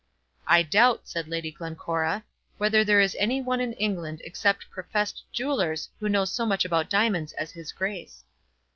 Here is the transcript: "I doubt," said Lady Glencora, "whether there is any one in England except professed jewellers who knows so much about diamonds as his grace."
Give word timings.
"I 0.47 0.63
doubt," 0.63 1.01
said 1.03 1.27
Lady 1.27 1.51
Glencora, 1.51 2.25
"whether 2.57 2.83
there 2.83 2.99
is 2.99 3.15
any 3.19 3.39
one 3.39 3.61
in 3.61 3.73
England 3.73 4.19
except 4.25 4.71
professed 4.71 5.21
jewellers 5.31 5.89
who 5.99 6.09
knows 6.09 6.31
so 6.33 6.43
much 6.43 6.65
about 6.65 6.89
diamonds 6.89 7.33
as 7.33 7.51
his 7.51 7.71
grace." 7.71 8.23